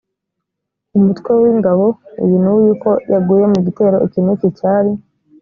umutwe 0.97 1.31
w 1.41 1.43
ingabo 1.51 1.85
uyu 2.23 2.37
n 2.43 2.45
uyu 2.55 2.71
ko 2.81 2.91
yaguye 3.11 3.45
mu 3.53 3.59
gitero 3.65 3.97
iki 4.07 4.19
n 4.25 4.27
iki 4.35 4.47
cyari 4.57 4.91